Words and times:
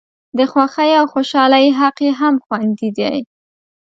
د 0.37 0.39
خوښۍ 0.51 0.91
او 0.99 1.05
خوشالۍ 1.13 1.65
حق 1.79 1.97
یې 2.05 2.11
هم 2.19 2.35
خوندي 2.45 2.89
دی. 2.97 3.15